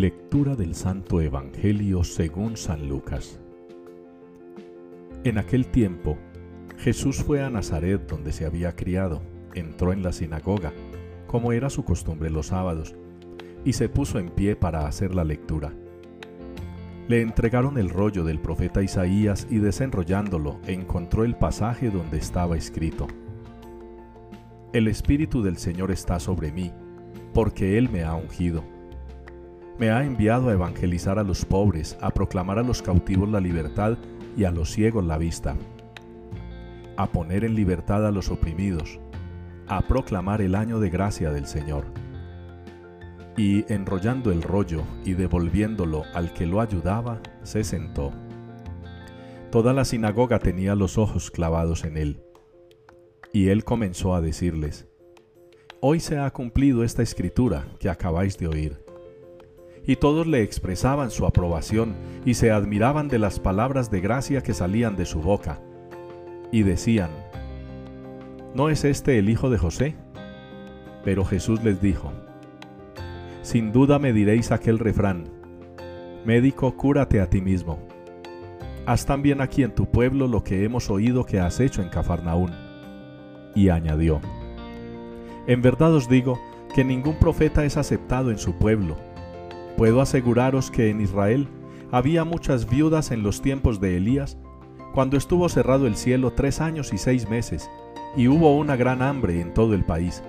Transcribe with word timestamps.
Lectura 0.00 0.56
del 0.56 0.74
Santo 0.74 1.20
Evangelio 1.20 2.04
según 2.04 2.56
San 2.56 2.88
Lucas. 2.88 3.38
En 5.24 5.36
aquel 5.36 5.66
tiempo, 5.66 6.16
Jesús 6.78 7.22
fue 7.22 7.42
a 7.42 7.50
Nazaret 7.50 8.08
donde 8.08 8.32
se 8.32 8.46
había 8.46 8.74
criado, 8.74 9.20
entró 9.54 9.92
en 9.92 10.02
la 10.02 10.12
sinagoga, 10.12 10.72
como 11.26 11.52
era 11.52 11.68
su 11.68 11.84
costumbre 11.84 12.30
los 12.30 12.46
sábados, 12.46 12.96
y 13.62 13.74
se 13.74 13.90
puso 13.90 14.18
en 14.18 14.30
pie 14.30 14.56
para 14.56 14.86
hacer 14.86 15.14
la 15.14 15.22
lectura. 15.22 15.74
Le 17.06 17.20
entregaron 17.20 17.76
el 17.76 17.90
rollo 17.90 18.24
del 18.24 18.40
profeta 18.40 18.82
Isaías 18.82 19.46
y 19.50 19.58
desenrollándolo 19.58 20.60
encontró 20.66 21.24
el 21.24 21.36
pasaje 21.36 21.90
donde 21.90 22.16
estaba 22.16 22.56
escrito. 22.56 23.06
El 24.72 24.88
Espíritu 24.88 25.42
del 25.42 25.58
Señor 25.58 25.90
está 25.90 26.18
sobre 26.20 26.52
mí, 26.52 26.72
porque 27.34 27.76
Él 27.76 27.90
me 27.90 28.02
ha 28.02 28.14
ungido 28.14 28.79
me 29.80 29.90
ha 29.90 30.04
enviado 30.04 30.50
a 30.50 30.52
evangelizar 30.52 31.18
a 31.18 31.22
los 31.22 31.46
pobres, 31.46 31.96
a 32.02 32.10
proclamar 32.10 32.58
a 32.58 32.62
los 32.62 32.82
cautivos 32.82 33.30
la 33.30 33.40
libertad 33.40 33.96
y 34.36 34.44
a 34.44 34.50
los 34.50 34.70
ciegos 34.70 35.06
la 35.06 35.16
vista, 35.16 35.56
a 36.98 37.10
poner 37.10 37.44
en 37.44 37.54
libertad 37.54 38.06
a 38.06 38.10
los 38.10 38.28
oprimidos, 38.28 39.00
a 39.68 39.80
proclamar 39.80 40.42
el 40.42 40.54
año 40.54 40.80
de 40.80 40.90
gracia 40.90 41.30
del 41.30 41.46
Señor. 41.46 41.86
Y 43.38 43.64
enrollando 43.72 44.30
el 44.30 44.42
rollo 44.42 44.82
y 45.06 45.14
devolviéndolo 45.14 46.02
al 46.12 46.34
que 46.34 46.44
lo 46.44 46.60
ayudaba, 46.60 47.22
se 47.42 47.64
sentó. 47.64 48.12
Toda 49.50 49.72
la 49.72 49.86
sinagoga 49.86 50.40
tenía 50.40 50.74
los 50.74 50.98
ojos 50.98 51.30
clavados 51.30 51.84
en 51.84 51.96
él. 51.96 52.22
Y 53.32 53.48
él 53.48 53.64
comenzó 53.64 54.14
a 54.14 54.20
decirles, 54.20 54.88
Hoy 55.80 56.00
se 56.00 56.18
ha 56.18 56.30
cumplido 56.32 56.84
esta 56.84 57.02
escritura 57.02 57.66
que 57.78 57.88
acabáis 57.88 58.36
de 58.36 58.46
oír 58.46 58.89
y 59.90 59.96
todos 59.96 60.28
le 60.28 60.44
expresaban 60.44 61.10
su 61.10 61.26
aprobación 61.26 61.96
y 62.24 62.34
se 62.34 62.52
admiraban 62.52 63.08
de 63.08 63.18
las 63.18 63.40
palabras 63.40 63.90
de 63.90 64.00
gracia 64.00 64.40
que 64.40 64.54
salían 64.54 64.94
de 64.94 65.04
su 65.04 65.20
boca. 65.20 65.60
Y 66.52 66.62
decían, 66.62 67.10
¿no 68.54 68.68
es 68.68 68.84
este 68.84 69.18
el 69.18 69.28
hijo 69.28 69.50
de 69.50 69.58
José? 69.58 69.96
Pero 71.02 71.24
Jesús 71.24 71.64
les 71.64 71.80
dijo, 71.80 72.12
Sin 73.42 73.72
duda 73.72 73.98
me 73.98 74.12
diréis 74.12 74.52
aquel 74.52 74.78
refrán, 74.78 75.24
Médico, 76.24 76.76
cúrate 76.76 77.20
a 77.20 77.28
ti 77.28 77.40
mismo. 77.40 77.80
Haz 78.86 79.04
también 79.06 79.40
aquí 79.40 79.64
en 79.64 79.74
tu 79.74 79.90
pueblo 79.90 80.28
lo 80.28 80.44
que 80.44 80.62
hemos 80.62 80.88
oído 80.88 81.26
que 81.26 81.40
has 81.40 81.58
hecho 81.58 81.82
en 81.82 81.88
Cafarnaún. 81.88 82.52
Y 83.56 83.70
añadió, 83.70 84.20
En 85.48 85.62
verdad 85.62 85.92
os 85.92 86.08
digo 86.08 86.38
que 86.76 86.84
ningún 86.84 87.18
profeta 87.18 87.64
es 87.64 87.76
aceptado 87.76 88.30
en 88.30 88.38
su 88.38 88.56
pueblo 88.56 89.09
Puedo 89.80 90.02
aseguraros 90.02 90.70
que 90.70 90.90
en 90.90 91.00
Israel 91.00 91.48
había 91.90 92.24
muchas 92.24 92.68
viudas 92.68 93.12
en 93.12 93.22
los 93.22 93.40
tiempos 93.40 93.80
de 93.80 93.96
Elías, 93.96 94.36
cuando 94.92 95.16
estuvo 95.16 95.48
cerrado 95.48 95.86
el 95.86 95.96
cielo 95.96 96.34
tres 96.34 96.60
años 96.60 96.92
y 96.92 96.98
seis 96.98 97.30
meses, 97.30 97.70
y 98.14 98.28
hubo 98.28 98.54
una 98.58 98.76
gran 98.76 99.00
hambre 99.00 99.40
en 99.40 99.54
todo 99.54 99.72
el 99.72 99.86
país. 99.86 100.22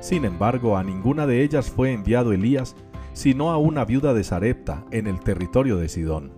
Sin 0.00 0.24
embargo, 0.24 0.78
a 0.78 0.82
ninguna 0.82 1.26
de 1.26 1.42
ellas 1.42 1.68
fue 1.68 1.92
enviado 1.92 2.32
Elías, 2.32 2.74
sino 3.12 3.50
a 3.50 3.58
una 3.58 3.84
viuda 3.84 4.14
de 4.14 4.24
Sarepta, 4.24 4.86
en 4.90 5.06
el 5.08 5.20
territorio 5.20 5.76
de 5.76 5.90
Sidón. 5.90 6.32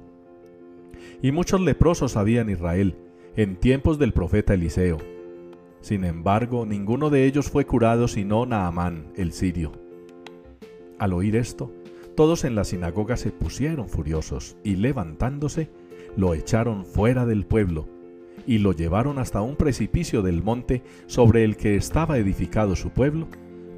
Y 1.22 1.30
muchos 1.30 1.60
leprosos 1.60 2.16
había 2.16 2.40
en 2.40 2.50
Israel, 2.50 2.96
en 3.36 3.54
tiempos 3.54 4.00
del 4.00 4.12
profeta 4.12 4.54
Eliseo. 4.54 4.98
Sin 5.80 6.02
embargo, 6.02 6.66
ninguno 6.66 7.08
de 7.08 7.24
ellos 7.24 7.48
fue 7.48 7.66
curado 7.66 8.08
sino 8.08 8.46
Naamán, 8.46 9.12
el 9.14 9.30
sirio. 9.30 9.70
Al 10.98 11.12
oír 11.12 11.36
esto, 11.36 11.72
todos 12.14 12.44
en 12.44 12.54
la 12.54 12.64
sinagoga 12.64 13.16
se 13.16 13.30
pusieron 13.30 13.88
furiosos 13.88 14.56
y 14.62 14.76
levantándose, 14.76 15.70
lo 16.16 16.34
echaron 16.34 16.84
fuera 16.84 17.24
del 17.24 17.46
pueblo 17.46 17.88
y 18.46 18.58
lo 18.58 18.72
llevaron 18.72 19.18
hasta 19.18 19.40
un 19.40 19.56
precipicio 19.56 20.20
del 20.20 20.42
monte 20.42 20.82
sobre 21.06 21.44
el 21.44 21.56
que 21.56 21.76
estaba 21.76 22.18
edificado 22.18 22.76
su 22.76 22.90
pueblo, 22.90 23.28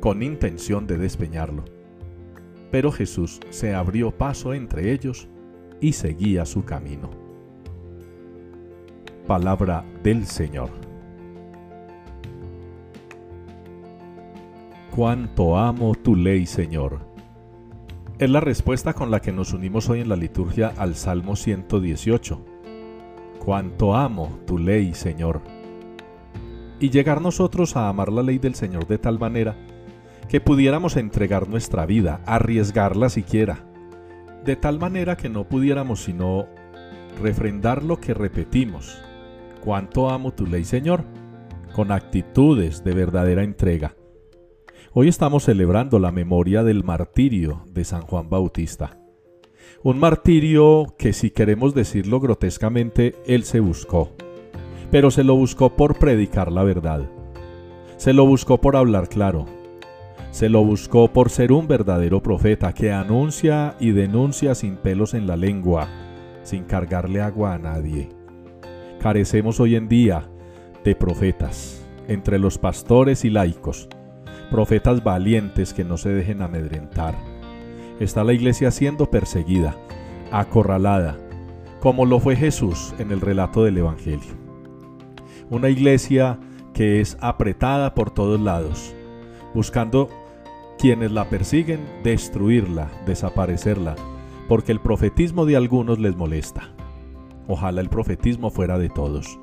con 0.00 0.22
intención 0.22 0.86
de 0.86 0.98
despeñarlo. 0.98 1.64
Pero 2.70 2.90
Jesús 2.90 3.40
se 3.50 3.74
abrió 3.74 4.10
paso 4.10 4.52
entre 4.52 4.92
ellos 4.92 5.28
y 5.80 5.92
seguía 5.92 6.44
su 6.44 6.64
camino. 6.64 7.10
Palabra 9.26 9.84
del 10.02 10.26
Señor. 10.26 10.70
Cuánto 14.94 15.56
amo 15.56 15.94
tu 15.94 16.16
ley, 16.16 16.46
Señor 16.46 17.13
es 18.18 18.30
la 18.30 18.40
respuesta 18.40 18.94
con 18.94 19.10
la 19.10 19.20
que 19.20 19.32
nos 19.32 19.52
unimos 19.52 19.88
hoy 19.88 20.00
en 20.00 20.08
la 20.08 20.16
liturgia 20.16 20.72
al 20.76 20.94
Salmo 20.94 21.34
118. 21.34 22.44
Cuánto 23.44 23.96
amo 23.96 24.38
tu 24.46 24.56
ley, 24.56 24.94
Señor. 24.94 25.40
Y 26.78 26.90
llegar 26.90 27.20
nosotros 27.20 27.76
a 27.76 27.88
amar 27.88 28.12
la 28.12 28.22
ley 28.22 28.38
del 28.38 28.54
Señor 28.54 28.86
de 28.86 28.98
tal 28.98 29.18
manera 29.18 29.56
que 30.28 30.40
pudiéramos 30.40 30.96
entregar 30.96 31.48
nuestra 31.48 31.86
vida, 31.86 32.20
arriesgarla 32.24 33.08
siquiera, 33.08 33.66
de 34.44 34.56
tal 34.56 34.78
manera 34.78 35.16
que 35.16 35.28
no 35.28 35.44
pudiéramos 35.48 36.04
sino 36.04 36.46
refrendar 37.20 37.82
lo 37.82 38.00
que 38.00 38.14
repetimos. 38.14 38.96
Cuánto 39.64 40.08
amo 40.10 40.32
tu 40.32 40.46
ley, 40.46 40.64
Señor, 40.64 41.04
con 41.74 41.90
actitudes 41.90 42.84
de 42.84 42.94
verdadera 42.94 43.42
entrega 43.42 43.96
Hoy 44.96 45.08
estamos 45.08 45.42
celebrando 45.42 45.98
la 45.98 46.12
memoria 46.12 46.62
del 46.62 46.84
martirio 46.84 47.64
de 47.66 47.84
San 47.84 48.02
Juan 48.02 48.30
Bautista. 48.30 48.96
Un 49.82 49.98
martirio 49.98 50.94
que 50.96 51.12
si 51.12 51.32
queremos 51.32 51.74
decirlo 51.74 52.20
grotescamente, 52.20 53.16
él 53.26 53.42
se 53.42 53.58
buscó. 53.58 54.12
Pero 54.92 55.10
se 55.10 55.24
lo 55.24 55.34
buscó 55.34 55.74
por 55.74 55.98
predicar 55.98 56.52
la 56.52 56.62
verdad. 56.62 57.10
Se 57.96 58.12
lo 58.12 58.24
buscó 58.24 58.60
por 58.60 58.76
hablar 58.76 59.08
claro. 59.08 59.46
Se 60.30 60.48
lo 60.48 60.64
buscó 60.64 61.12
por 61.12 61.28
ser 61.28 61.50
un 61.50 61.66
verdadero 61.66 62.22
profeta 62.22 62.72
que 62.72 62.92
anuncia 62.92 63.74
y 63.80 63.90
denuncia 63.90 64.54
sin 64.54 64.76
pelos 64.76 65.12
en 65.12 65.26
la 65.26 65.36
lengua, 65.36 65.88
sin 66.44 66.62
cargarle 66.62 67.20
agua 67.20 67.54
a 67.54 67.58
nadie. 67.58 68.10
Carecemos 69.00 69.58
hoy 69.58 69.74
en 69.74 69.88
día 69.88 70.30
de 70.84 70.94
profetas 70.94 71.84
entre 72.06 72.38
los 72.38 72.58
pastores 72.58 73.24
y 73.24 73.30
laicos 73.30 73.88
profetas 74.54 75.02
valientes 75.02 75.74
que 75.74 75.82
no 75.82 75.96
se 75.96 76.10
dejen 76.10 76.40
amedrentar. 76.40 77.16
Está 77.98 78.22
la 78.22 78.34
iglesia 78.34 78.70
siendo 78.70 79.10
perseguida, 79.10 79.74
acorralada, 80.30 81.18
como 81.80 82.06
lo 82.06 82.20
fue 82.20 82.36
Jesús 82.36 82.94
en 83.00 83.10
el 83.10 83.20
relato 83.20 83.64
del 83.64 83.78
Evangelio. 83.78 84.32
Una 85.50 85.70
iglesia 85.70 86.38
que 86.72 87.00
es 87.00 87.18
apretada 87.20 87.96
por 87.96 88.12
todos 88.12 88.40
lados, 88.40 88.94
buscando 89.54 90.08
quienes 90.78 91.10
la 91.10 91.28
persiguen 91.28 91.80
destruirla, 92.04 92.88
desaparecerla, 93.06 93.96
porque 94.48 94.70
el 94.70 94.78
profetismo 94.78 95.46
de 95.46 95.56
algunos 95.56 95.98
les 95.98 96.14
molesta. 96.14 96.70
Ojalá 97.48 97.80
el 97.80 97.88
profetismo 97.88 98.50
fuera 98.50 98.78
de 98.78 98.88
todos 98.88 99.36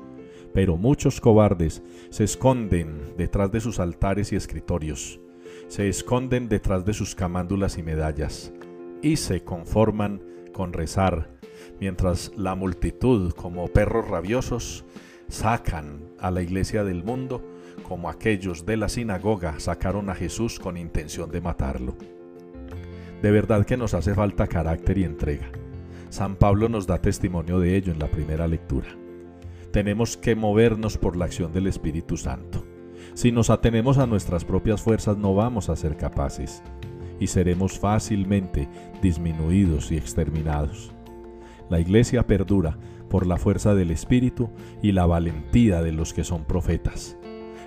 pero 0.52 0.76
muchos 0.76 1.20
cobardes 1.20 1.82
se 2.10 2.24
esconden 2.24 3.14
detrás 3.16 3.50
de 3.50 3.60
sus 3.60 3.78
altares 3.78 4.32
y 4.32 4.36
escritorios, 4.36 5.20
se 5.68 5.88
esconden 5.88 6.48
detrás 6.48 6.84
de 6.84 6.94
sus 6.94 7.14
camándulas 7.14 7.78
y 7.78 7.82
medallas, 7.82 8.52
y 9.00 9.16
se 9.16 9.42
conforman 9.42 10.22
con 10.52 10.72
rezar, 10.72 11.30
mientras 11.80 12.32
la 12.36 12.54
multitud, 12.54 13.32
como 13.32 13.68
perros 13.68 14.08
rabiosos, 14.08 14.84
sacan 15.28 16.10
a 16.18 16.30
la 16.30 16.42
iglesia 16.42 16.84
del 16.84 17.02
mundo 17.02 17.42
como 17.88 18.10
aquellos 18.10 18.66
de 18.66 18.76
la 18.76 18.88
sinagoga 18.88 19.58
sacaron 19.58 20.10
a 20.10 20.14
Jesús 20.14 20.58
con 20.58 20.76
intención 20.76 21.30
de 21.30 21.40
matarlo. 21.40 21.96
De 23.22 23.30
verdad 23.30 23.64
que 23.64 23.76
nos 23.76 23.94
hace 23.94 24.14
falta 24.14 24.46
carácter 24.46 24.98
y 24.98 25.04
entrega. 25.04 25.50
San 26.10 26.36
Pablo 26.36 26.68
nos 26.68 26.86
da 26.86 27.00
testimonio 27.00 27.58
de 27.58 27.76
ello 27.76 27.92
en 27.92 27.98
la 27.98 28.08
primera 28.08 28.46
lectura 28.46 29.01
tenemos 29.72 30.18
que 30.18 30.36
movernos 30.36 30.98
por 30.98 31.16
la 31.16 31.24
acción 31.24 31.52
del 31.52 31.66
Espíritu 31.66 32.16
Santo. 32.16 32.64
Si 33.14 33.32
nos 33.32 33.50
atenemos 33.50 33.98
a 33.98 34.06
nuestras 34.06 34.44
propias 34.44 34.82
fuerzas 34.82 35.16
no 35.16 35.34
vamos 35.34 35.68
a 35.68 35.76
ser 35.76 35.96
capaces 35.96 36.62
y 37.18 37.26
seremos 37.26 37.78
fácilmente 37.78 38.68
disminuidos 39.00 39.90
y 39.90 39.96
exterminados. 39.96 40.92
La 41.70 41.80
iglesia 41.80 42.26
perdura 42.26 42.78
por 43.08 43.26
la 43.26 43.38
fuerza 43.38 43.74
del 43.74 43.90
Espíritu 43.90 44.50
y 44.82 44.92
la 44.92 45.06
valentía 45.06 45.82
de 45.82 45.92
los 45.92 46.12
que 46.12 46.24
son 46.24 46.44
profetas, 46.44 47.16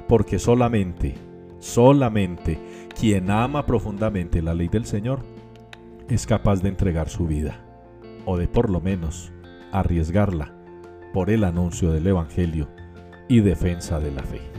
porque 0.07 0.39
solamente, 0.39 1.15
solamente 1.59 2.59
quien 2.99 3.31
ama 3.31 3.65
profundamente 3.65 4.41
la 4.41 4.53
ley 4.53 4.67
del 4.67 4.85
Señor 4.85 5.23
es 6.07 6.27
capaz 6.27 6.61
de 6.61 6.69
entregar 6.69 7.09
su 7.09 7.25
vida, 7.25 7.63
o 8.25 8.37
de 8.37 8.47
por 8.47 8.69
lo 8.69 8.81
menos 8.81 9.31
arriesgarla 9.71 10.54
por 11.15 11.29
el 11.29 11.45
anuncio 11.45 11.93
del 11.93 12.07
Evangelio 12.07 12.67
y 13.29 13.39
defensa 13.39 14.01
de 14.01 14.11
la 14.11 14.21
fe. 14.21 14.54